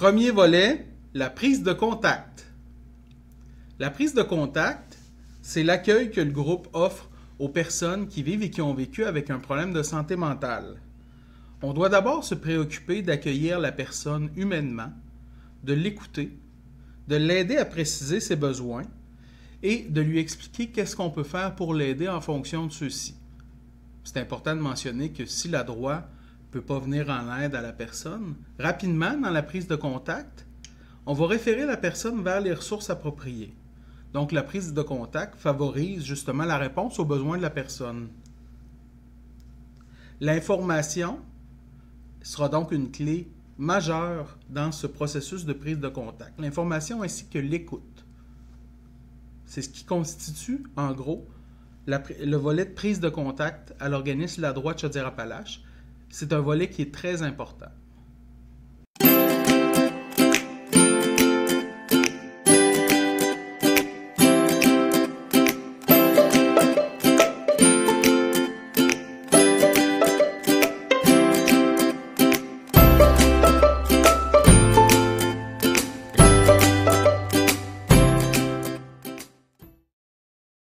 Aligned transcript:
Premier 0.00 0.30
volet, 0.30 0.86
la 1.12 1.28
prise 1.28 1.62
de 1.62 1.74
contact. 1.74 2.46
La 3.78 3.90
prise 3.90 4.14
de 4.14 4.22
contact, 4.22 4.96
c'est 5.42 5.62
l'accueil 5.62 6.10
que 6.10 6.22
le 6.22 6.32
groupe 6.32 6.68
offre 6.72 7.10
aux 7.38 7.50
personnes 7.50 8.08
qui 8.08 8.22
vivent 8.22 8.42
et 8.42 8.48
qui 8.48 8.62
ont 8.62 8.72
vécu 8.72 9.04
avec 9.04 9.28
un 9.28 9.38
problème 9.38 9.74
de 9.74 9.82
santé 9.82 10.16
mentale. 10.16 10.80
On 11.60 11.74
doit 11.74 11.90
d'abord 11.90 12.24
se 12.24 12.34
préoccuper 12.34 13.02
d'accueillir 13.02 13.60
la 13.60 13.72
personne 13.72 14.30
humainement, 14.36 14.90
de 15.64 15.74
l'écouter, 15.74 16.34
de 17.08 17.16
l'aider 17.16 17.58
à 17.58 17.66
préciser 17.66 18.20
ses 18.20 18.36
besoins 18.36 18.86
et 19.62 19.82
de 19.82 20.00
lui 20.00 20.18
expliquer 20.18 20.68
qu'est-ce 20.68 20.96
qu'on 20.96 21.10
peut 21.10 21.24
faire 21.24 21.54
pour 21.54 21.74
l'aider 21.74 22.08
en 22.08 22.22
fonction 22.22 22.66
de 22.66 22.72
ceux-ci. 22.72 23.16
C'est 24.04 24.16
important 24.16 24.56
de 24.56 24.62
mentionner 24.62 25.10
que 25.10 25.26
si 25.26 25.48
la 25.50 25.62
droit 25.62 26.08
peut 26.50 26.60
pas 26.60 26.78
venir 26.78 27.08
en 27.08 27.36
aide 27.38 27.54
à 27.54 27.60
la 27.60 27.72
personne, 27.72 28.34
rapidement, 28.58 29.16
dans 29.16 29.30
la 29.30 29.42
prise 29.42 29.68
de 29.68 29.76
contact, 29.76 30.46
on 31.06 31.14
va 31.14 31.26
référer 31.26 31.64
la 31.64 31.76
personne 31.76 32.22
vers 32.22 32.40
les 32.40 32.52
ressources 32.52 32.90
appropriées. 32.90 33.54
Donc, 34.12 34.32
la 34.32 34.42
prise 34.42 34.74
de 34.74 34.82
contact 34.82 35.38
favorise 35.38 36.04
justement 36.04 36.44
la 36.44 36.58
réponse 36.58 36.98
aux 36.98 37.04
besoins 37.04 37.36
de 37.36 37.42
la 37.42 37.50
personne. 37.50 38.08
L'information 40.20 41.20
sera 42.22 42.48
donc 42.48 42.72
une 42.72 42.90
clé 42.90 43.30
majeure 43.56 44.36
dans 44.48 44.72
ce 44.72 44.86
processus 44.86 45.44
de 45.44 45.52
prise 45.52 45.78
de 45.78 45.88
contact. 45.88 46.38
L'information 46.40 47.02
ainsi 47.02 47.26
que 47.28 47.38
l'écoute. 47.38 48.04
C'est 49.46 49.62
ce 49.62 49.68
qui 49.68 49.84
constitue, 49.84 50.64
en 50.76 50.92
gros, 50.92 51.28
le 51.86 52.36
volet 52.36 52.64
de 52.64 52.72
prise 52.72 53.00
de 53.00 53.08
contact 53.08 53.74
à 53.80 53.88
l'organisme 53.88 54.42
La 54.42 54.52
Droite 54.52 54.80
Chaudière-Appalaches. 54.80 55.62
C'est 56.10 56.32
un 56.32 56.40
volet 56.40 56.68
qui 56.68 56.82
est 56.82 56.92
très 56.92 57.22
important. 57.22 57.70